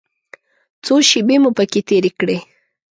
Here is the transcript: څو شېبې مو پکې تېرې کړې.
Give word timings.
څو 0.85 0.95
شېبې 1.09 1.35
مو 1.41 1.49
پکې 1.57 1.81
تېرې 1.87 2.11
کړې. 2.19 2.37